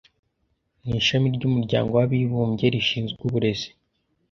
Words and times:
mu 0.83 0.91
Ishami 1.01 1.27
ry’Umuryango 1.35 1.91
w’Abibumbye 1.93 2.65
rishinzwe 2.75 3.19
Uburezi, 3.27 3.69